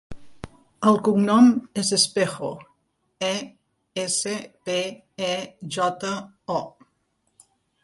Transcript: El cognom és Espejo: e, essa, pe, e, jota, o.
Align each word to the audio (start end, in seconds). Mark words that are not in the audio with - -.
El 0.91 0.95
cognom 1.07 1.49
és 1.81 1.91
Espejo: 1.97 2.49
e, 3.29 3.31
essa, 4.05 4.35
pe, 4.71 4.79
e, 5.29 5.31
jota, 5.79 6.13
o. 6.59 6.61